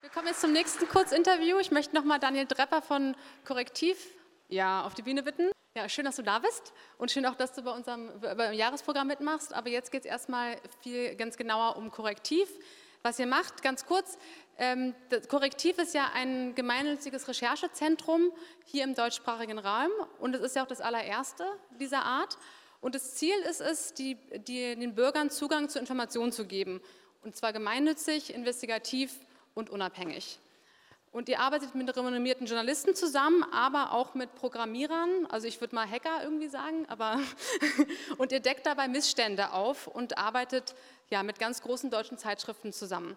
Wir 0.00 0.10
kommen 0.10 0.26
jetzt 0.28 0.40
zum 0.40 0.52
nächsten 0.52 0.86
Kurzinterview. 0.88 1.58
Ich 1.58 1.70
möchte 1.70 1.94
nochmal 1.94 2.18
Daniel 2.18 2.46
Drepper 2.46 2.82
von 2.82 3.16
Korrektiv 3.44 3.96
ja, 4.48 4.84
auf 4.84 4.94
die 4.94 5.02
Bühne 5.02 5.22
bitten. 5.22 5.50
Ja, 5.76 5.88
schön, 5.88 6.04
dass 6.04 6.16
du 6.16 6.22
da 6.22 6.38
bist 6.38 6.72
und 6.98 7.10
schön 7.10 7.26
auch, 7.26 7.34
dass 7.34 7.52
du 7.52 7.62
bei 7.62 7.72
unserem 7.72 8.10
bei 8.20 8.52
Jahresprogramm 8.52 9.08
mitmachst. 9.08 9.52
Aber 9.52 9.70
jetzt 9.70 9.90
geht 9.90 10.04
es 10.04 10.06
erstmal 10.06 10.56
viel 10.82 11.16
ganz 11.16 11.36
genauer 11.36 11.76
um 11.76 11.90
Korrektiv. 11.90 12.48
Was 13.06 13.18
ihr 13.18 13.26
macht, 13.26 13.62
ganz 13.62 13.84
kurz, 13.84 14.16
ähm, 14.56 14.94
Korrektiv 15.28 15.76
ist 15.76 15.92
ja 15.92 16.12
ein 16.14 16.54
gemeinnütziges 16.54 17.28
Recherchezentrum 17.28 18.32
hier 18.64 18.82
im 18.82 18.94
deutschsprachigen 18.94 19.58
Raum 19.58 19.90
und 20.20 20.34
es 20.34 20.40
ist 20.40 20.56
ja 20.56 20.62
auch 20.62 20.66
das 20.66 20.80
allererste 20.80 21.44
dieser 21.78 22.02
Art. 22.02 22.38
Und 22.80 22.94
das 22.94 23.14
Ziel 23.16 23.34
ist 23.50 23.60
es, 23.60 23.92
die, 23.92 24.14
die, 24.48 24.74
den 24.74 24.94
Bürgern 24.94 25.28
Zugang 25.28 25.68
zu 25.68 25.78
Informationen 25.78 26.32
zu 26.32 26.46
geben. 26.46 26.80
Und 27.22 27.36
zwar 27.36 27.52
gemeinnützig, 27.52 28.32
investigativ 28.32 29.12
und 29.52 29.68
unabhängig. 29.68 30.38
Und 31.14 31.28
ihr 31.28 31.38
arbeitet 31.38 31.76
mit 31.76 31.96
renommierten 31.96 32.48
Journalisten 32.48 32.96
zusammen, 32.96 33.44
aber 33.52 33.92
auch 33.92 34.14
mit 34.14 34.34
Programmierern, 34.34 35.26
also 35.30 35.46
ich 35.46 35.60
würde 35.60 35.72
mal 35.72 35.88
Hacker 35.88 36.24
irgendwie 36.24 36.48
sagen, 36.48 36.86
aber 36.88 37.20
und 38.18 38.32
ihr 38.32 38.40
deckt 38.40 38.66
dabei 38.66 38.88
Missstände 38.88 39.52
auf 39.52 39.86
und 39.86 40.18
arbeitet 40.18 40.74
ja 41.10 41.22
mit 41.22 41.38
ganz 41.38 41.62
großen 41.62 41.88
deutschen 41.88 42.18
Zeitschriften 42.18 42.72
zusammen. 42.72 43.16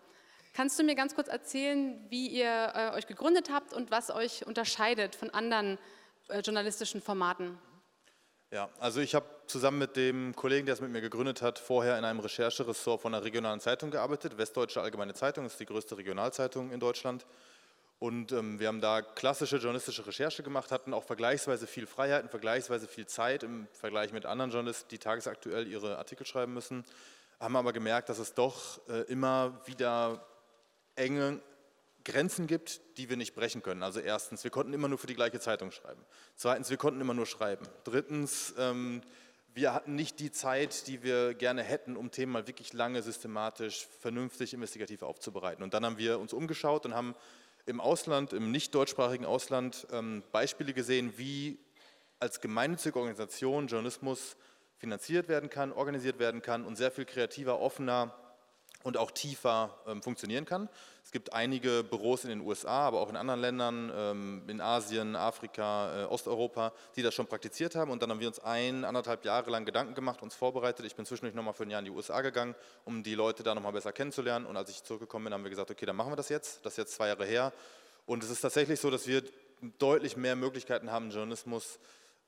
Kannst 0.54 0.78
du 0.78 0.84
mir 0.84 0.94
ganz 0.94 1.16
kurz 1.16 1.28
erzählen, 1.28 2.00
wie 2.10 2.28
ihr 2.28 2.72
äh, 2.76 2.92
euch 2.96 3.08
gegründet 3.08 3.50
habt 3.52 3.74
und 3.74 3.90
was 3.90 4.12
euch 4.12 4.46
unterscheidet 4.46 5.16
von 5.16 5.32
anderen 5.32 5.80
äh, 6.28 6.42
journalistischen 6.42 7.02
Formaten? 7.02 7.58
Ja, 8.52 8.70
also 8.80 9.02
ich 9.02 9.16
habe 9.16 9.26
zusammen 9.48 9.80
mit 9.80 9.96
dem 9.96 10.36
Kollegen, 10.36 10.68
der 10.68 10.74
es 10.74 10.82
mit 10.82 10.92
mir 10.92 11.02
gegründet 11.02 11.42
hat, 11.42 11.58
vorher 11.58 11.98
in 11.98 12.06
einem 12.06 12.20
Rechercheressort 12.20 13.02
von 13.02 13.16
einer 13.16 13.24
regionalen 13.24 13.60
Zeitung 13.60 13.90
gearbeitet. 13.90 14.38
Westdeutsche 14.38 14.82
Allgemeine 14.82 15.16
Zeitung 15.16 15.48
ist 15.48 15.60
die 15.60 15.66
größte 15.66 15.98
Regionalzeitung 15.98 16.70
in 16.72 16.80
Deutschland. 16.80 17.26
Und 18.00 18.32
ähm, 18.32 18.60
wir 18.60 18.68
haben 18.68 18.82
da 18.82 19.02
klassische 19.02 19.58
journalistische 19.58 20.06
Recherche 20.06 20.44
gemacht, 20.44 20.72
hatten 20.72 20.94
auch 20.94 21.04
vergleichsweise 21.04 21.66
viel 21.66 21.88
Freiheiten, 21.88 22.30
vergleichsweise 22.30 22.88
viel 22.88 23.08
Zeit 23.08 23.42
im 23.42 23.68
Vergleich 23.74 24.14
mit 24.14 24.26
anderen 24.26 24.52
Journalisten, 24.52 24.90
die 24.90 25.00
tagesaktuell 25.00 25.68
ihre 25.68 25.98
Artikel 25.98 26.26
schreiben 26.26 26.54
müssen, 26.54 26.86
haben 27.40 27.56
aber 27.56 27.74
gemerkt, 27.74 28.10
dass 28.10 28.20
es 28.20 28.36
doch 28.36 28.88
äh, 28.88 29.02
immer 29.04 29.60
wieder 29.66 30.24
enge 30.96 31.42
Grenzen 32.04 32.48
gibt, 32.48 32.82
die 32.98 33.10
wir 33.10 33.18
nicht 33.18 33.36
brechen 33.36 33.64
können. 33.64 33.84
Also 33.84 34.00
erstens, 34.00 34.44
wir 34.44 34.52
konnten 34.52 34.74
immer 34.74 34.88
nur 34.88 34.98
für 34.98 35.08
die 35.08 35.16
gleiche 35.16 35.40
Zeitung 35.40 35.72
schreiben. 35.72 36.02
Zweitens, 36.36 36.70
wir 36.70 36.78
konnten 36.78 37.02
immer 37.02 37.14
nur 37.14 37.26
schreiben. 37.26 37.68
Drittens, 37.84 38.54
ähm, 38.60 39.02
wir 39.54 39.74
hatten 39.74 39.96
nicht 39.96 40.20
die 40.20 40.32
Zeit, 40.32 40.88
die 40.88 41.02
wir 41.02 41.34
gerne 41.34 41.64
hätten, 41.64 41.98
um 41.98 42.12
Themen 42.12 42.32
mal 42.32 42.48
wirklich 42.48 42.74
lange, 42.74 43.02
systematisch, 43.02 43.88
vernünftig, 44.00 44.54
investigativ 44.54 45.02
aufzubereiten. 45.02 45.64
Und 45.64 45.74
dann 45.74 45.84
haben 45.84 45.98
wir 45.98 46.20
uns 46.20 46.32
umgeschaut 46.32 46.86
und 46.86 46.94
haben 46.94 47.16
im 47.68 47.82
Ausland, 47.82 48.34
im 48.34 48.52
nicht 48.52 48.74
deutschsprachigen 48.74 49.26
Ausland 49.26 49.86
ähm, 49.92 50.24
Beispiele 50.32 50.74
gesehen, 50.74 51.14
wie 51.18 51.60
als 52.20 52.42
gemeinnützige 52.42 52.98
Organisation 52.98 53.68
Journalismus 53.68 54.38
finanziert 54.78 55.28
werden 55.28 55.50
kann, 55.50 55.72
organisiert 55.72 56.18
werden 56.18 56.42
kann 56.42 56.66
und 56.66 56.78
sehr 56.78 56.92
viel 56.92 57.06
kreativer, 57.06 57.60
offener 57.60 58.16
und 58.84 58.98
auch 58.98 59.12
tiefer 59.12 59.78
ähm, 59.88 60.02
funktionieren 60.02 60.46
kann. 60.46 60.70
Es 61.04 61.12
gibt 61.12 61.34
einige 61.34 61.84
Büros 61.84 62.24
in 62.24 62.30
den 62.30 62.42
USA, 62.42 62.88
aber 62.88 63.00
auch 63.00 63.10
in 63.10 63.16
anderen 63.16 63.40
Ländern, 63.40 63.92
ähm, 63.96 64.44
in 64.48 64.62
Asien, 64.62 65.16
Afrika, 65.16 66.04
äh, 66.04 66.06
Osteuropa, 66.06 66.74
die 66.96 67.02
das 67.02 67.14
schon 67.14 67.28
praktiziert 67.28 67.76
haben. 67.76 67.92
Und 67.92 68.02
dann 68.02 68.10
haben 68.12 68.20
wir 68.20 68.28
uns 68.28 68.40
ein, 68.40 68.84
anderthalb 68.84 69.24
Jahre 69.26 69.50
lang 69.50 69.66
Gedanken 69.66 69.96
gemacht, 69.96 70.22
uns 70.22 70.36
vorbereitet. 70.36 70.86
Ich 70.86 70.96
bin 70.96 71.06
zwischendurch 71.06 71.36
nochmal 71.36 71.54
für 71.54 71.64
ein 71.64 71.70
Jahr 71.70 71.80
in 71.80 71.86
die 71.86 71.92
USA 71.92 72.22
gegangen, 72.22 72.56
um 72.86 73.04
die 73.04 73.16
Leute 73.16 73.44
da 73.44 73.56
nochmal 73.56 73.72
besser 73.72 73.94
kennenzulernen. 73.94 74.46
Und 74.46 74.58
als 74.58 74.70
ich 74.70 74.84
zurückgekommen 74.84 75.26
bin, 75.26 75.34
haben 75.34 75.44
wir 75.44 75.50
gesagt, 75.50 75.72
okay, 75.72 75.86
dann 75.86 75.96
machen 75.96 76.12
wir 76.12 76.18
das 76.18 76.30
jetzt. 76.30 76.66
Das 76.66 76.74
ist 76.74 76.78
jetzt 76.78 76.96
zwei 76.96 77.08
Jahre 77.08 77.26
her. 77.26 77.54
Und 78.06 78.24
es 78.24 78.30
ist 78.30 78.42
tatsächlich 78.42 78.80
so, 78.80 78.90
dass 78.90 79.08
wir 79.08 79.24
deutlich 79.80 80.18
mehr 80.18 80.36
Möglichkeiten 80.36 80.92
haben, 80.92 81.10
Journalismus 81.10 81.80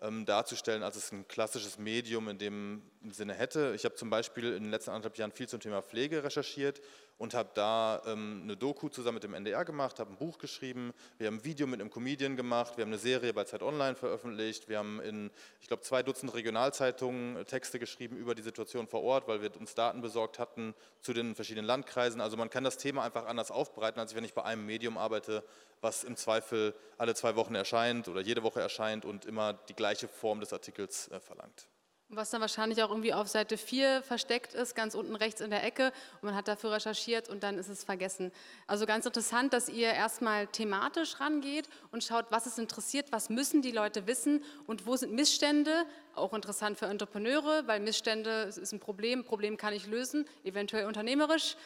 ähm, 0.02 0.26
darzustellen, 0.26 0.84
als 0.84 0.96
es 0.96 1.12
ein 1.12 1.28
klassisches 1.28 1.78
Medium 1.78 2.30
in 2.30 2.38
dem 2.38 2.82
Sinne 3.12 3.34
hätte. 3.34 3.74
Ich 3.76 3.86
habe 3.86 3.96
zum 3.96 4.10
Beispiel 4.10 4.54
in 4.54 4.64
den 4.64 4.72
letzten 4.72 4.92
anderthalb 4.92 5.18
Jahren 5.18 5.32
viel 5.32 5.48
zum 5.48 5.62
Thema 5.62 5.82
Pflege 5.82 6.24
recherchiert 6.24 6.82
und 7.18 7.34
habe 7.34 7.50
da 7.54 8.02
ähm, 8.06 8.42
eine 8.44 8.58
Doku 8.58 8.90
zusammen 8.90 9.16
mit 9.16 9.24
dem 9.24 9.34
NDR 9.34 9.64
gemacht, 9.64 10.00
habe 10.00 10.12
ein 10.12 10.18
Buch 10.18 10.38
geschrieben, 10.38 10.94
wir 11.18 11.28
haben 11.28 11.38
ein 11.38 11.46
Video 11.46 11.66
mit 11.66 11.80
einem 11.80 11.90
Comedian 11.90 12.36
gemacht, 12.36 12.76
wir 12.76 12.84
haben 12.84 12.92
eine 12.92 12.98
Serie 12.98 13.34
bei 13.34 13.46
Zeit 13.46 13.64
Online 13.64 13.96
veröffentlicht, 13.96 14.68
wir 14.68 14.80
haben 14.80 15.00
in, 15.02 15.32
ich 15.62 15.68
glaube, 15.68 15.84
zwei 15.84 16.04
Dutzend 16.04 16.34
Regionalzeitungen 16.34 17.38
äh, 17.38 17.46
Texte 17.46 17.80
geschrieben 17.80 18.18
über 18.18 18.36
die 18.36 18.42
Situation 18.42 18.86
vor 18.88 19.02
Ort, 19.04 19.30
weil 19.30 19.42
wir 19.42 19.56
uns 19.58 19.76
Daten 19.76 20.02
besorgt 20.02 20.38
hatten 20.38 20.76
zu 21.00 21.14
den 21.14 21.36
verschiedenen 21.36 21.66
Landkreisen. 21.66 22.20
Also 22.20 22.36
man 22.36 22.50
kann 22.50 22.66
das 22.66 22.78
Thema 22.78 23.04
einfach 23.04 23.26
anders 23.26 23.50
aufbereiten, 23.50 24.00
als 24.02 24.14
wenn 24.14 24.26
ich 24.26 24.34
bei 24.34 24.44
einem 24.44 24.66
Medium 24.66 24.98
arbeite, 24.98 25.44
was 25.80 26.04
im 26.04 26.18
Zweifel 26.18 26.76
alle 26.98 27.16
zwei 27.16 27.38
Wochen 27.38 27.56
erscheint 27.56 28.10
oder 28.10 28.20
jede 28.20 28.44
Woche 28.44 28.60
erscheint 28.60 29.06
und 29.06 29.24
immer 29.24 29.54
die 29.54 29.76
gleiche 29.76 30.10
Form 30.10 30.42
des 30.42 30.52
Artikels 30.52 31.08
äh, 31.10 31.22
verlangt. 31.22 31.70
Was 32.12 32.32
dann 32.32 32.42
wahrscheinlich 32.42 32.82
auch 32.82 32.90
irgendwie 32.90 33.14
auf 33.14 33.28
Seite 33.28 33.56
4 33.56 34.02
versteckt 34.02 34.56
ist, 34.56 34.76
ganz 34.76 34.96
unten 34.96 35.16
rechts 35.16 35.42
in 35.42 35.52
der 35.52 35.64
Ecke. 35.64 35.94
Und 36.22 36.24
man 36.24 36.36
hat 36.36 36.48
dafür 36.48 36.72
recherchiert 36.72 37.30
und 37.30 37.44
dann 37.44 37.60
ist 37.60 37.68
es 37.68 37.84
vergessen. 37.84 38.32
Also 38.66 38.88
ganz 38.88 39.06
interessant, 39.06 39.54
dass 39.54 39.70
ihr 39.70 39.92
erstmal 39.92 40.48
thematisch 40.48 41.20
rangeht 41.20 41.70
und 41.92 42.04
schaut, 42.04 42.26
was 42.32 42.48
es 42.48 42.58
interessiert, 42.58 43.12
was 43.12 43.30
müssen 43.30 43.62
die 43.62 43.70
Leute 43.70 44.08
wissen 44.08 44.44
und 44.66 44.88
wo 44.88 44.96
sind 44.96 45.14
Missstände. 45.14 45.86
Auch 46.16 46.34
interessant 46.34 46.80
für 46.80 46.88
Entrepreneure, 46.88 47.68
weil 47.68 47.80
Missstände 47.80 48.50
ist 48.56 48.72
ein 48.74 48.80
Problem. 48.80 49.24
Problem 49.24 49.56
kann 49.56 49.76
ich 49.76 49.86
lösen, 49.86 50.26
eventuell 50.44 50.88
unternehmerisch. 50.88 51.58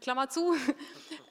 Klammer 0.00 0.28
zu. 0.28 0.54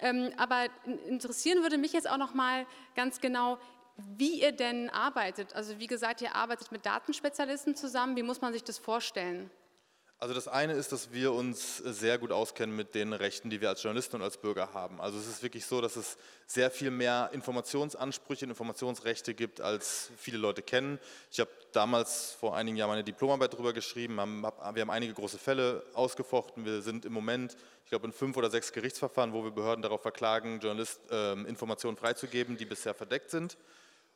Ähm, 0.02 0.34
aber 0.36 0.66
interessieren 1.08 1.64
würde 1.64 1.78
mich 1.78 1.94
jetzt 1.94 2.10
auch 2.10 2.18
noch 2.18 2.34
mal 2.34 2.66
ganz 2.96 3.22
genau, 3.22 3.58
wie 3.98 4.42
ihr 4.42 4.52
denn 4.52 4.90
arbeitet. 4.90 5.56
Also 5.56 5.80
wie 5.80 5.88
gesagt, 5.88 6.22
ihr 6.22 6.36
arbeitet 6.36 6.72
mit 6.72 6.86
Datenspezialisten 6.86 7.76
zusammen. 7.76 8.16
Wie 8.16 8.24
muss 8.24 8.42
man 8.42 8.54
sich 8.54 8.64
das 8.64 8.78
vorstellen? 8.78 9.50
Also 10.18 10.34
das 10.34 10.48
eine 10.48 10.74
ist, 10.74 10.94
dass 10.94 11.12
wir 11.12 11.34
uns 11.34 11.78
sehr 11.78 12.18
gut 12.18 12.32
auskennen 12.32 12.74
mit 12.74 12.96
den 12.96 13.12
Rechten, 13.12 13.50
die 13.50 13.60
wir 13.60 13.68
als 13.68 13.84
Journalisten 13.84 14.16
und 14.16 14.22
als 14.22 14.38
Bürger 14.38 14.74
haben. 14.74 15.02
Also 15.02 15.20
es 15.20 15.28
ist 15.28 15.44
wirklich 15.44 15.66
so, 15.66 15.82
dass 15.82 15.98
es 15.98 16.18
sehr 16.48 16.72
viel 16.72 16.90
mehr 16.90 17.30
Informationsansprüche 17.34 18.46
und 18.46 18.52
Informationsrechte 18.52 19.34
gibt, 19.34 19.60
als 19.60 20.12
viele 20.16 20.38
Leute 20.38 20.62
kennen. 20.62 21.00
Ich 21.32 21.42
habe 21.42 21.52
damals 21.74 22.32
vor 22.32 22.56
einigen 22.56 22.78
Jahren 22.78 22.92
meine 22.92 23.04
Diplomarbeit 23.04 23.54
darüber 23.54 23.74
geschrieben. 23.74 24.16
wir 24.16 24.82
haben 24.82 24.90
einige 24.90 25.14
große 25.14 25.38
Fälle 25.38 25.84
ausgefochten. 25.94 26.64
Wir 26.64 26.82
sind 26.82 27.04
im 27.04 27.12
Moment, 27.12 27.58
ich 27.84 27.90
glaube, 27.90 28.08
in 28.08 28.14
fünf 28.14 28.38
oder 28.38 28.50
sechs 28.50 28.72
Gerichtsverfahren, 28.72 29.34
wo 29.34 29.44
wir 29.44 29.52
Behörden 29.52 29.82
darauf 29.82 30.02
verklagen, 30.02 30.62
Journalisten 30.62 31.12
äh, 31.12 31.50
Informationen 31.50 31.98
freizugeben, 31.98 32.56
die 32.56 32.66
bisher 32.66 32.94
verdeckt 32.94 33.32
sind. 33.32 33.58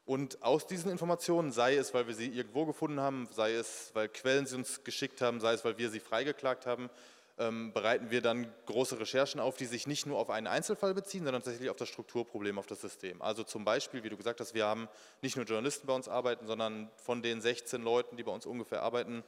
Und 0.09 0.41
aus 0.41 0.65
diesen 0.65 0.89
Informationen, 0.89 1.51
sei 1.51 1.75
es, 1.75 1.93
weil 1.93 2.07
wir 2.07 2.15
sie 2.15 2.29
irgendwo 2.29 2.65
gefunden 2.65 2.99
haben, 2.99 3.29
sei 3.31 3.53
es, 3.53 3.91
weil 3.93 4.09
Quellen 4.09 4.47
sie 4.47 4.55
uns 4.55 4.83
geschickt 4.83 5.21
haben, 5.21 5.39
sei 5.39 5.53
es, 5.53 5.63
weil 5.63 5.77
wir 5.77 5.91
sie 5.91 5.99
freigeklagt 5.99 6.65
haben, 6.65 6.89
ähm, 7.37 7.71
bereiten 7.73 8.09
wir 8.09 8.23
dann 8.23 8.51
große 8.65 8.99
Recherchen 8.99 9.39
auf, 9.39 9.55
die 9.55 9.67
sich 9.67 9.85
nicht 9.85 10.07
nur 10.07 10.17
auf 10.17 10.31
einen 10.31 10.47
Einzelfall 10.47 10.95
beziehen, 10.95 11.25
sondern 11.25 11.43
tatsächlich 11.43 11.69
auf 11.69 11.77
das 11.77 11.89
Strukturproblem, 11.89 12.57
auf 12.57 12.65
das 12.65 12.81
System. 12.81 13.21
Also 13.21 13.43
zum 13.43 13.63
Beispiel, 13.65 14.03
wie 14.03 14.09
du 14.09 14.17
gesagt 14.17 14.39
hast, 14.39 14.55
wir 14.55 14.65
haben 14.65 14.89
nicht 15.21 15.35
nur 15.35 15.45
Journalisten 15.45 15.85
bei 15.85 15.93
uns 15.93 16.07
arbeiten, 16.07 16.47
sondern 16.47 16.89
von 16.95 17.21
den 17.21 17.39
16 17.39 17.83
Leuten, 17.83 18.17
die 18.17 18.23
bei 18.23 18.31
uns 18.31 18.47
ungefähr 18.47 18.81
arbeiten, 18.81 19.23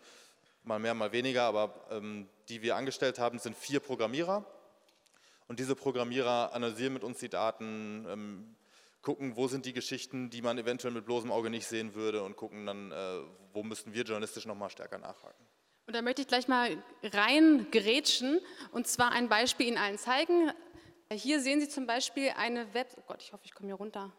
mal 0.63 0.79
mehr, 0.79 0.95
mal 0.95 1.11
weniger, 1.11 1.43
aber 1.43 1.75
ähm, 1.91 2.27
die 2.49 2.63
wir 2.63 2.75
angestellt 2.75 3.19
haben, 3.19 3.37
sind 3.37 3.55
vier 3.55 3.81
Programmierer. 3.81 4.43
Und 5.47 5.59
diese 5.59 5.75
Programmierer 5.75 6.53
analysieren 6.53 6.93
mit 6.93 7.03
uns 7.03 7.19
die 7.19 7.29
Daten, 7.29 8.07
ähm, 8.09 8.55
gucken, 9.01 9.35
wo 9.35 9.47
sind 9.47 9.65
die 9.65 9.73
Geschichten, 9.73 10.29
die 10.29 10.41
man 10.41 10.57
eventuell 10.57 10.93
mit 10.93 11.05
bloßem 11.05 11.31
Auge 11.31 11.49
nicht 11.49 11.67
sehen 11.67 11.95
würde 11.95 12.23
und 12.23 12.35
gucken 12.35 12.65
dann, 12.65 12.91
äh, 12.91 13.21
wo 13.53 13.63
müssten 13.63 13.93
wir 13.93 14.03
journalistisch 14.03 14.45
noch 14.45 14.55
mal 14.55 14.69
stärker 14.69 14.97
nachhaken. 14.97 15.45
Und 15.87 15.95
da 15.95 16.01
möchte 16.01 16.21
ich 16.21 16.27
gleich 16.27 16.47
mal 16.47 16.81
rein 17.03 17.67
gerätschen 17.71 18.39
und 18.71 18.87
zwar 18.87 19.11
ein 19.11 19.29
Beispiel 19.29 19.67
Ihnen 19.67 19.77
allen 19.77 19.97
zeigen. 19.97 20.51
Hier 21.11 21.41
sehen 21.41 21.59
Sie 21.59 21.67
zum 21.67 21.85
Beispiel 21.87 22.29
eine 22.37 22.73
Web... 22.73 22.93
Oh 22.97 23.03
Gott, 23.07 23.21
ich 23.21 23.33
hoffe, 23.33 23.43
ich 23.45 23.53
komme 23.53 23.67
hier 23.67 23.75
runter. 23.75 24.13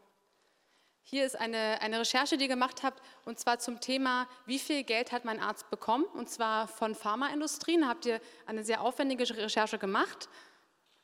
Hier 1.04 1.24
ist 1.24 1.38
eine, 1.38 1.80
eine 1.80 2.00
Recherche, 2.00 2.36
die 2.36 2.44
ihr 2.44 2.48
gemacht 2.48 2.82
habt, 2.82 3.02
und 3.24 3.38
zwar 3.38 3.58
zum 3.58 3.80
Thema, 3.80 4.28
wie 4.46 4.58
viel 4.58 4.84
Geld 4.84 5.10
hat 5.10 5.24
mein 5.24 5.40
Arzt 5.40 5.68
bekommen, 5.68 6.04
und 6.04 6.30
zwar 6.30 6.68
von 6.68 6.94
Pharmaindustrien. 6.94 7.80
Da 7.80 7.88
habt 7.88 8.06
ihr 8.06 8.20
eine 8.46 8.64
sehr 8.64 8.82
aufwendige 8.82 9.28
Recherche 9.36 9.78
gemacht. 9.78 10.28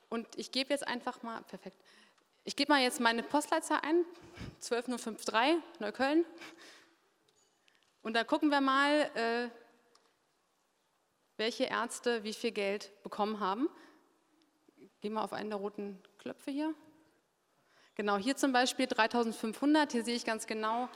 Und 0.08 0.26
ich 0.36 0.52
gebe 0.52 0.70
jetzt 0.70 0.86
einfach 0.86 1.22
mal, 1.22 1.42
perfekt, 1.42 1.82
ich 2.48 2.56
gebe 2.56 2.72
mal 2.72 2.80
jetzt 2.80 2.98
meine 2.98 3.22
Postleitzahl 3.22 3.80
ein, 3.82 4.06
12053 4.60 5.62
Neukölln. 5.80 6.24
Und 8.00 8.14
da 8.14 8.24
gucken 8.24 8.48
wir 8.48 8.62
mal, 8.62 9.02
äh, 9.14 9.50
welche 11.36 11.64
Ärzte 11.64 12.24
wie 12.24 12.32
viel 12.32 12.52
Geld 12.52 12.90
bekommen 13.02 13.38
haben. 13.38 13.68
Gehen 15.02 15.12
wir 15.12 15.22
auf 15.22 15.34
einen 15.34 15.50
der 15.50 15.58
roten 15.58 16.02
Knöpfe 16.16 16.50
hier. 16.50 16.74
Genau, 17.96 18.16
hier 18.16 18.34
zum 18.34 18.54
Beispiel 18.54 18.86
3500. 18.86 19.92
Hier 19.92 20.02
sehe 20.02 20.16
ich 20.16 20.24
ganz 20.24 20.46
genau, 20.46 20.88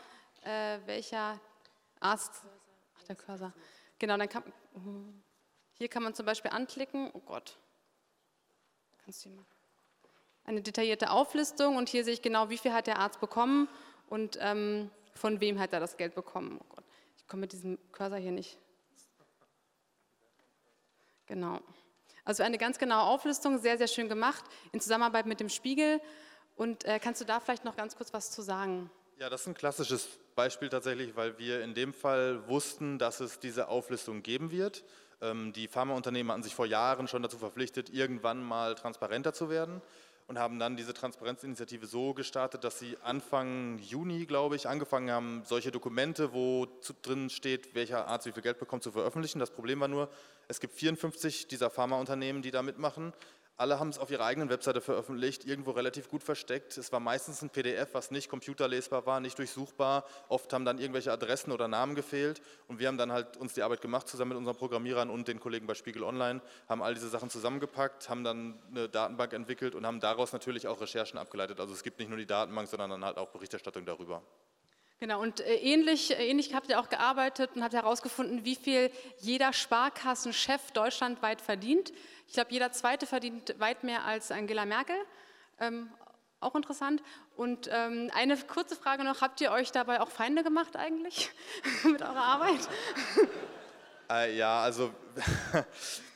äh, 0.45 0.79
welcher 0.87 1.39
Arzt 2.01 2.47
Ach, 2.97 3.03
der 3.03 3.17
Cursor. 3.17 3.53
Genau, 3.99 4.17
dann 4.17 4.31
kann, 4.31 4.43
hier 5.75 5.89
kann 5.91 6.03
man 6.03 6.15
zum 6.15 6.25
Beispiel 6.25 6.51
anklicken, 6.51 7.11
oh 7.13 7.21
Gott, 7.21 7.59
kannst 9.05 9.27
du 9.27 9.29
hier 9.29 9.37
mal. 9.37 9.52
Eine 10.45 10.61
detaillierte 10.61 11.11
Auflistung 11.11 11.77
und 11.77 11.89
hier 11.89 12.05
sehe 12.05 12.15
ich 12.15 12.23
genau, 12.23 12.51
wie 12.51 12.59
viel 12.59 12.73
hat 12.73 12.87
der 12.87 12.99
Arzt 12.99 13.21
bekommen 13.21 13.69
und 14.09 14.39
ähm, 14.41 14.91
von 15.15 15.41
wem 15.41 15.61
hat 15.61 15.73
er 15.73 15.81
das 15.81 15.97
Geld 15.97 16.15
bekommen. 16.15 16.59
Oh 16.61 16.75
Gott, 16.75 16.85
ich 17.17 17.29
komme 17.29 17.43
mit 17.43 17.53
diesem 17.53 17.79
Cursor 17.93 18.19
hier 18.19 18.33
nicht. 18.33 18.59
Genau. 21.27 21.61
Also 22.25 22.43
eine 22.43 22.59
ganz 22.59 22.79
genaue 22.79 23.03
Auflistung, 23.03 23.59
sehr, 23.59 23.79
sehr 23.79 23.87
schön 23.87 24.09
gemacht, 24.09 24.45
in 24.73 24.81
Zusammenarbeit 24.81 25.27
mit 25.27 25.41
dem 25.41 25.49
Spiegel. 25.49 26.01
Und 26.57 26.85
äh, 26.85 26.99
kannst 26.99 27.21
du 27.21 27.25
da 27.25 27.41
vielleicht 27.41 27.65
noch 27.65 27.77
ganz 27.77 27.97
kurz 27.97 28.13
was 28.13 28.31
zu 28.31 28.43
sagen? 28.43 28.91
Ja, 29.19 29.31
das 29.31 29.43
ist 29.43 29.47
ein 29.47 29.55
klassisches 29.55 30.09
Beispiel 30.35 30.69
tatsächlich, 30.69 31.15
weil 31.15 31.39
wir 31.39 31.63
in 31.63 31.75
dem 31.75 31.95
Fall 31.95 32.49
wussten, 32.49 32.99
dass 32.99 33.21
es 33.21 33.39
diese 33.39 33.69
Auflistung 33.69 34.23
geben 34.23 34.51
wird. 34.51 34.85
Ähm, 35.21 35.53
die 35.53 35.69
Pharmaunternehmen 35.69 36.33
hatten 36.33 36.43
sich 36.43 36.55
vor 36.55 36.67
Jahren 36.67 37.07
schon 37.07 37.23
dazu 37.23 37.39
verpflichtet, 37.39 37.91
irgendwann 37.91 38.43
mal 38.43 38.75
transparenter 38.75 39.33
zu 39.33 39.49
werden 39.49 39.81
und 40.33 40.39
haben 40.39 40.59
dann 40.59 40.79
diese 40.79 40.95
Transparenzinitiative 40.95 41.87
so 41.87 42.15
gestartet, 42.15 42.65
dass 42.65 42.79
sie 42.79 42.97
Anfang 43.03 43.79
Juni, 43.81 44.25
glaube 44.25 44.57
ich, 44.57 44.67
angefangen 44.67 45.11
haben, 45.11 45.43
solche 45.45 45.71
Dokumente, 45.71 46.33
wo 46.33 46.67
drin 47.03 47.29
steht, 47.29 47.75
welcher 47.75 48.07
Arzt 48.07 48.25
wie 48.25 48.33
viel 48.33 48.43
Geld 48.43 48.59
bekommt, 48.59 48.83
zu 48.83 48.93
veröffentlichen. 48.93 49.41
Das 49.41 49.51
Problem 49.51 49.81
war 49.81 49.89
nur, 49.89 50.09
es 50.49 50.59
gibt 50.59 50.73
54 50.73 51.49
dieser 51.49 51.69
Pharmaunternehmen, 51.69 52.41
die 52.41 52.51
da 52.51 52.63
mitmachen. 52.63 53.13
Alle 53.57 53.79
haben 53.79 53.91
es 53.91 53.99
auf 53.99 54.11
ihrer 54.11 54.25
eigenen 54.25 54.49
Webseite 54.49 54.81
veröffentlicht, 54.81 55.45
irgendwo 55.45 55.73
relativ 55.73 56.09
gut 56.09 56.23
versteckt. 56.23 56.77
Es 56.79 56.91
war 56.91 57.01
meistens 57.01 57.43
ein 57.43 57.51
PDF, 57.51 57.93
was 57.93 58.11
nicht 58.11 58.29
computerlesbar 58.29 59.07
war, 59.07 59.21
nicht 59.21 59.39
durchsuchbar. 59.39 60.05
Oft 60.29 60.53
haben 60.53 60.65
dann 60.65 60.79
irgendwelche 60.79 61.13
Adressen 61.13 61.53
oder 61.53 61.69
Namen 61.69 61.95
gefehlt. 61.95 62.41
Und 62.67 62.79
wir 62.79 62.89
haben 62.89 62.99
dann 62.99 63.13
halt 63.13 63.37
uns 63.37 63.53
die 63.55 63.63
Arbeit 63.63 63.81
gemacht, 63.81 64.09
zusammen 64.09 64.31
mit 64.31 64.39
unseren 64.39 64.57
Programmierern 64.57 65.11
und 65.11 65.29
den 65.29 65.39
Kollegen 65.39 65.67
bei 65.67 65.75
Spiegel 65.75 66.03
Online, 66.03 66.41
haben 66.69 66.83
all 66.83 66.95
diese 66.95 67.09
Sachen 67.09 67.31
zusammengepackt, 67.31 68.09
haben 68.09 68.25
dann 68.25 68.59
eine 68.71 68.89
Datenbank 68.89 69.33
entwickelt 69.33 69.75
und 69.75 69.87
haben 69.87 70.01
daraus 70.01 70.33
natürlich 70.33 70.67
auch 70.67 70.81
Recherchen 70.81 71.19
abgeleitet. 71.19 71.61
Also 71.61 71.75
es 71.75 71.83
gibt 71.83 71.99
nicht 71.99 72.09
nur 72.09 72.19
die 72.19 72.27
Datenbank, 72.27 72.69
sondern 72.69 72.91
dann 72.91 73.05
halt 73.05 73.19
auch 73.19 73.29
Berichterstattung 73.29 73.85
darüber. 73.85 74.23
Genau, 75.03 75.21
und 75.21 75.41
äh, 75.41 75.57
ähnlich, 75.57 76.17
äh, 76.17 76.29
ähnlich 76.29 76.55
habt 76.55 76.69
ihr 76.69 76.79
auch 76.79 76.89
gearbeitet 76.89 77.51
und 77.57 77.65
habt 77.65 77.75
herausgefunden, 77.75 78.45
wie 78.45 78.55
viel 78.55 78.89
jeder 79.19 79.53
Sparkassenchef 79.53 80.71
deutschlandweit 80.71 81.41
verdient. 81.41 81.93
Ich 82.29 82.35
glaube, 82.35 82.53
jeder 82.53 82.71
Zweite 82.71 83.07
verdient 83.07 83.59
weit 83.59 83.83
mehr 83.83 84.05
als 84.05 84.31
Angela 84.31 84.65
Merkel. 84.65 84.95
Ähm, 85.59 85.91
auch 86.39 86.55
interessant. 86.55 87.03
Und 87.35 87.69
ähm, 87.73 88.13
eine 88.15 88.37
kurze 88.37 88.77
Frage 88.77 89.03
noch, 89.03 89.23
habt 89.23 89.41
ihr 89.41 89.51
euch 89.51 89.73
dabei 89.73 90.01
auch 90.01 90.09
Feinde 90.09 90.45
gemacht 90.45 90.77
eigentlich 90.77 91.33
mit 91.83 92.01
eurer 92.01 92.23
Arbeit? 92.23 92.61
Äh, 94.09 94.37
ja, 94.37 94.63
also 94.63 94.93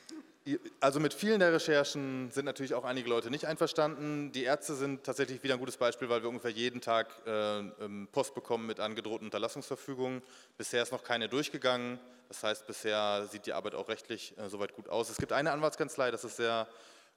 Also 0.79 0.99
mit 0.99 1.13
vielen 1.13 1.39
der 1.39 1.51
Recherchen 1.51 2.31
sind 2.31 2.45
natürlich 2.45 2.73
auch 2.73 2.85
einige 2.85 3.09
Leute 3.09 3.29
nicht 3.29 3.45
einverstanden. 3.45 4.31
Die 4.31 4.43
Ärzte 4.43 4.75
sind 4.75 5.03
tatsächlich 5.03 5.43
wieder 5.43 5.55
ein 5.55 5.59
gutes 5.59 5.77
Beispiel, 5.77 6.07
weil 6.07 6.21
wir 6.21 6.29
ungefähr 6.29 6.51
jeden 6.51 6.79
Tag 6.79 7.07
äh, 7.25 7.59
ähm, 7.59 8.07
Post 8.11 8.33
bekommen 8.33 8.65
mit 8.65 8.79
angedrohten 8.79 9.27
Unterlassungsverfügungen. 9.27 10.21
Bisher 10.57 10.83
ist 10.83 10.91
noch 10.93 11.03
keine 11.03 11.27
durchgegangen. 11.27 11.99
Das 12.29 12.43
heißt, 12.43 12.65
bisher 12.65 13.27
sieht 13.29 13.45
die 13.45 13.53
Arbeit 13.53 13.75
auch 13.75 13.89
rechtlich 13.89 14.37
äh, 14.37 14.49
soweit 14.49 14.73
gut 14.73 14.87
aus. 14.87 15.09
Es 15.09 15.17
gibt 15.17 15.33
eine 15.33 15.51
Anwaltskanzlei, 15.51 16.11
das 16.11 16.23
ist 16.23 16.37
sehr 16.37 16.67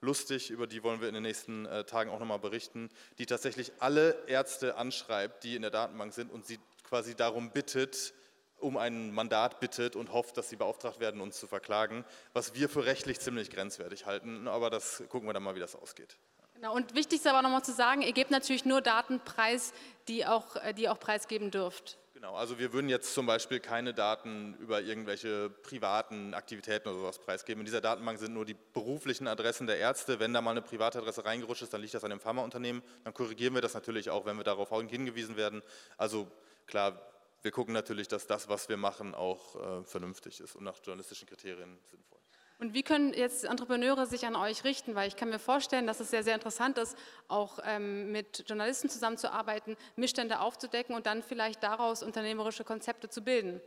lustig, 0.00 0.50
über 0.50 0.66
die 0.66 0.82
wollen 0.82 1.00
wir 1.00 1.08
in 1.08 1.14
den 1.14 1.22
nächsten 1.22 1.66
äh, 1.66 1.84
Tagen 1.84 2.10
auch 2.10 2.18
nochmal 2.18 2.38
berichten, 2.38 2.88
die 3.18 3.26
tatsächlich 3.26 3.72
alle 3.78 4.16
Ärzte 4.26 4.76
anschreibt, 4.76 5.44
die 5.44 5.56
in 5.56 5.62
der 5.62 5.70
Datenbank 5.70 6.12
sind 6.12 6.32
und 6.32 6.46
sie 6.46 6.58
quasi 6.82 7.14
darum 7.14 7.50
bittet, 7.50 8.14
um 8.60 8.76
ein 8.76 9.12
Mandat 9.12 9.60
bittet 9.60 9.96
und 9.96 10.12
hofft, 10.12 10.36
dass 10.36 10.48
sie 10.48 10.56
beauftragt 10.56 11.00
werden, 11.00 11.20
uns 11.20 11.38
zu 11.38 11.46
verklagen, 11.46 12.04
was 12.32 12.54
wir 12.54 12.68
für 12.68 12.84
rechtlich 12.84 13.20
ziemlich 13.20 13.50
grenzwertig 13.50 14.06
halten. 14.06 14.48
Aber 14.48 14.70
das 14.70 15.02
gucken 15.08 15.28
wir 15.28 15.32
dann 15.32 15.42
mal, 15.42 15.54
wie 15.54 15.60
das 15.60 15.74
ausgeht. 15.74 16.16
Genau, 16.54 16.74
und 16.74 16.94
wichtig 16.94 17.20
ist 17.20 17.26
aber 17.26 17.40
nochmal 17.40 17.64
zu 17.64 17.72
sagen, 17.72 18.02
ihr 18.02 18.12
gebt 18.12 18.30
natürlich 18.30 18.66
nur 18.66 18.82
Daten 18.82 19.20
preis, 19.20 19.72
die 20.08 20.26
auch, 20.26 20.56
äh, 20.56 20.74
die 20.74 20.90
auch 20.90 21.00
preisgeben 21.00 21.50
dürft. 21.50 21.96
Genau, 22.12 22.34
also 22.34 22.58
wir 22.58 22.74
würden 22.74 22.90
jetzt 22.90 23.14
zum 23.14 23.24
Beispiel 23.24 23.60
keine 23.60 23.94
Daten 23.94 24.54
über 24.60 24.82
irgendwelche 24.82 25.48
privaten 25.48 26.34
Aktivitäten 26.34 26.90
oder 26.90 26.98
sowas 26.98 27.18
preisgeben. 27.18 27.62
In 27.62 27.64
dieser 27.64 27.80
Datenbank 27.80 28.18
sind 28.18 28.34
nur 28.34 28.44
die 28.44 28.56
beruflichen 28.74 29.26
Adressen 29.26 29.66
der 29.66 29.78
Ärzte. 29.78 30.20
Wenn 30.20 30.34
da 30.34 30.42
mal 30.42 30.50
eine 30.50 30.60
Privatadresse 30.60 31.24
reingerutscht 31.24 31.62
ist, 31.62 31.72
dann 31.72 31.80
liegt 31.80 31.94
das 31.94 32.04
an 32.04 32.10
dem 32.10 32.20
Pharmaunternehmen. 32.20 32.82
Dann 33.04 33.14
korrigieren 33.14 33.54
wir 33.54 33.62
das 33.62 33.72
natürlich 33.72 34.10
auch, 34.10 34.26
wenn 34.26 34.36
wir 34.36 34.44
darauf 34.44 34.68
hingewiesen 34.68 35.38
werden. 35.38 35.62
Also 35.96 36.30
klar, 36.66 37.00
wir 37.42 37.50
gucken 37.50 37.72
natürlich, 37.72 38.08
dass 38.08 38.26
das, 38.26 38.48
was 38.48 38.68
wir 38.68 38.76
machen, 38.76 39.14
auch 39.14 39.56
äh, 39.56 39.84
vernünftig 39.84 40.40
ist 40.40 40.56
und 40.56 40.64
nach 40.64 40.78
journalistischen 40.84 41.28
Kriterien 41.28 41.78
sinnvoll. 41.90 42.18
Und 42.58 42.74
wie 42.74 42.82
können 42.82 43.14
jetzt 43.14 43.44
Entrepreneure 43.44 44.06
sich 44.06 44.26
an 44.26 44.36
euch 44.36 44.64
richten? 44.64 44.94
Weil 44.94 45.08
ich 45.08 45.16
kann 45.16 45.30
mir 45.30 45.38
vorstellen, 45.38 45.86
dass 45.86 45.98
es 45.98 46.10
sehr, 46.10 46.22
sehr 46.22 46.34
interessant 46.34 46.76
ist, 46.76 46.94
auch 47.26 47.58
ähm, 47.64 48.12
mit 48.12 48.44
Journalisten 48.46 48.90
zusammenzuarbeiten, 48.90 49.78
Missstände 49.96 50.40
aufzudecken 50.40 50.94
und 50.94 51.06
dann 51.06 51.22
vielleicht 51.22 51.62
daraus 51.62 52.02
unternehmerische 52.02 52.64
Konzepte 52.64 53.08
zu 53.08 53.22
bilden. 53.22 53.62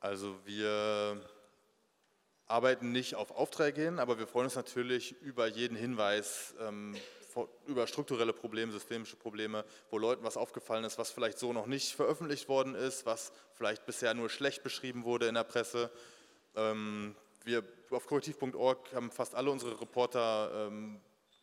Also 0.00 0.34
wir 0.46 1.20
arbeiten 2.46 2.92
nicht 2.92 3.14
auf 3.14 3.30
Aufträge 3.30 3.82
hin, 3.82 3.98
aber 3.98 4.18
wir 4.18 4.26
freuen 4.26 4.46
uns 4.46 4.56
natürlich 4.56 5.20
über 5.20 5.46
jeden 5.46 5.76
Hinweis, 5.76 6.54
ähm, 6.60 6.96
über 7.66 7.86
strukturelle 7.86 8.32
Probleme, 8.32 8.72
systemische 8.72 9.16
Probleme, 9.16 9.64
wo 9.90 9.98
Leuten 9.98 10.24
was 10.24 10.36
aufgefallen 10.36 10.84
ist, 10.84 10.98
was 10.98 11.10
vielleicht 11.10 11.38
so 11.38 11.52
noch 11.52 11.66
nicht 11.66 11.94
veröffentlicht 11.94 12.48
worden 12.48 12.74
ist, 12.74 13.06
was 13.06 13.32
vielleicht 13.54 13.86
bisher 13.86 14.14
nur 14.14 14.28
schlecht 14.28 14.62
beschrieben 14.62 15.04
wurde 15.04 15.26
in 15.26 15.34
der 15.34 15.44
Presse. 15.44 15.90
Ähm, 16.56 17.14
wir 17.44 17.64
auf 17.90 18.06
korrektiv.org 18.06 18.94
haben 18.94 19.10
fast 19.10 19.34
alle 19.34 19.50
unsere 19.50 19.80
Reporter 19.80 20.68
ähm, 20.68 21.00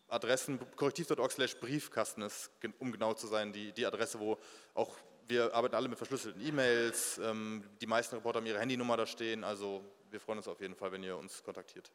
Adressen, 0.08 0.60
korrektiv.org 0.76 1.32
slash 1.32 1.58
Briefkasten 1.58 2.22
ist, 2.22 2.50
um 2.80 2.92
genau 2.92 3.14
zu 3.14 3.28
sein, 3.28 3.52
die, 3.52 3.74
die 3.74 3.86
Adresse, 3.86 4.20
wo 4.20 4.38
auch, 4.74 4.96
wir 5.28 5.54
arbeiten 5.54 5.76
alle 5.76 5.90
mit 5.90 5.98
verschlüsselten 5.98 6.46
E-Mails, 6.46 7.18
ähm, 7.18 7.64
die 7.82 7.88
meisten 7.88 8.16
Reporter 8.16 8.40
haben 8.40 8.46
ihre 8.46 8.60
Handynummer 8.60 8.96
da 8.96 9.06
stehen, 9.06 9.44
also 9.44 9.84
wir 10.10 10.22
freuen 10.22 10.38
uns 10.38 10.48
auf 10.48 10.62
jeden 10.62 10.76
Fall, 10.76 10.92
wenn 10.92 11.04
ihr 11.04 11.18
uns 11.18 11.44
kontaktiert. 11.44 11.92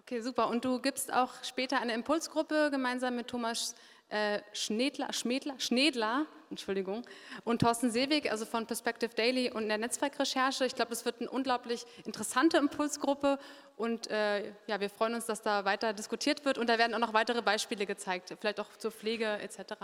Okay, 0.00 0.22
super. 0.22 0.48
Und 0.48 0.64
du 0.64 0.80
gibst 0.80 1.12
auch 1.12 1.30
später 1.42 1.80
eine 1.80 1.92
Impulsgruppe 1.92 2.70
gemeinsam 2.70 3.16
mit 3.16 3.28
Thomas 3.28 3.74
äh, 4.08 4.40
Schnedler, 4.52 5.12
Schmedler, 5.12 5.54
Schnedler 5.58 6.26
Entschuldigung, 6.50 7.04
und 7.44 7.60
Thorsten 7.60 7.92
Seewig, 7.92 8.30
also 8.30 8.44
von 8.44 8.66
Perspective 8.66 9.14
Daily 9.14 9.52
und 9.52 9.68
der 9.68 9.78
Netzwerkrecherche. 9.78 10.66
Ich 10.66 10.74
glaube, 10.74 10.90
das 10.90 11.04
wird 11.04 11.20
eine 11.20 11.30
unglaublich 11.30 11.84
interessante 12.04 12.56
Impulsgruppe 12.56 13.38
und 13.76 14.10
äh, 14.10 14.48
ja, 14.66 14.80
wir 14.80 14.90
freuen 14.90 15.14
uns, 15.14 15.26
dass 15.26 15.42
da 15.42 15.64
weiter 15.64 15.92
diskutiert 15.92 16.44
wird 16.44 16.58
und 16.58 16.68
da 16.68 16.76
werden 16.76 16.94
auch 16.94 16.98
noch 16.98 17.12
weitere 17.12 17.40
Beispiele 17.40 17.86
gezeigt, 17.86 18.34
vielleicht 18.40 18.58
auch 18.58 18.76
zur 18.78 18.90
Pflege 18.90 19.26
etc. 19.26 19.74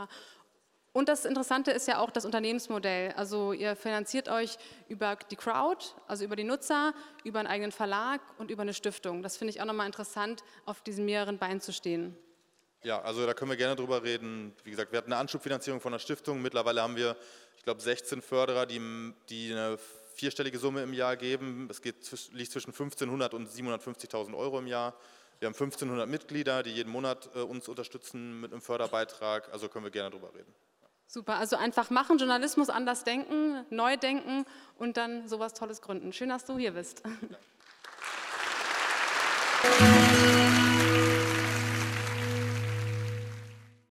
Und 0.97 1.11
das 1.11 1.27
Interessante 1.27 1.73
ist 1.73 1.87
ja 1.89 1.99
auch 1.99 2.11
das 2.11 2.25
Unternehmensmodell. 2.25 3.13
Also 3.17 3.53
ihr 3.53 3.77
finanziert 3.77 4.31
euch 4.31 4.57
über 4.89 5.19
die 5.31 5.37
Crowd, 5.37 5.85
also 6.09 6.25
über 6.25 6.37
die 6.37 6.45
Nutzer, 6.45 6.95
über 7.23 7.39
einen 7.39 7.49
eigenen 7.49 7.71
Verlag 7.71 8.23
und 8.39 8.51
über 8.51 8.63
eine 8.63 8.73
Stiftung. 8.73 9.23
Das 9.23 9.37
finde 9.37 9.51
ich 9.51 9.61
auch 9.61 9.67
nochmal 9.67 9.85
interessant, 9.85 10.43
auf 10.65 10.81
diesen 10.81 11.05
mehreren 11.05 11.37
Beinen 11.37 11.61
zu 11.61 11.75
stehen. 11.75 12.17
Ja, 12.83 13.03
also 13.03 13.27
da 13.27 13.35
können 13.35 13.51
wir 13.51 13.59
gerne 13.59 13.77
drüber 13.77 14.05
reden. 14.05 14.55
Wie 14.65 14.71
gesagt, 14.71 14.91
wir 14.91 14.97
hatten 14.97 15.13
eine 15.13 15.21
Anschubfinanzierung 15.21 15.83
von 15.83 15.93
der 15.93 15.99
Stiftung. 15.99 16.41
Mittlerweile 16.41 16.81
haben 16.81 16.97
wir, 16.97 17.15
ich 17.59 17.63
glaube, 17.63 17.83
16 17.83 18.23
Förderer, 18.23 18.65
die, 18.65 18.81
die 19.29 19.53
eine 19.53 19.77
vierstellige 20.15 20.59
Summe 20.59 20.83
im 20.83 20.95
Jahr 20.95 21.19
geben. 21.19 21.69
Es 21.71 21.83
geht, 21.83 22.11
liegt 22.33 22.53
zwischen 22.53 22.71
1500 22.71 23.35
und 23.35 23.51
750.000 23.51 24.35
Euro 24.35 24.61
im 24.61 24.67
Jahr. 24.67 24.95
Wir 25.41 25.49
haben 25.49 25.55
1500 25.55 26.09
Mitglieder, 26.09 26.63
die 26.63 26.71
jeden 26.71 26.91
Monat 26.91 27.29
äh, 27.35 27.41
uns 27.41 27.69
unterstützen 27.69 28.41
mit 28.41 28.51
einem 28.51 28.63
Förderbeitrag. 28.63 29.53
Also 29.53 29.69
können 29.69 29.85
wir 29.85 29.91
gerne 29.91 30.09
drüber 30.09 30.33
reden. 30.35 30.55
Super, 31.09 31.37
also 31.37 31.57
einfach 31.57 31.91
machen, 31.91 32.19
Journalismus 32.19 32.69
anders 32.69 33.05
denken, 33.05 33.65
neu 33.71 33.97
denken 33.97 34.45
und 34.77 34.97
dann 34.97 35.29
sowas 35.29 35.55
Tolles 35.55 35.81
gründen. 35.81 36.13
Schön, 36.13 36.29
dass 36.31 36.45
du 36.45 36.59
hier 36.59 36.73
bist. 36.73 37.03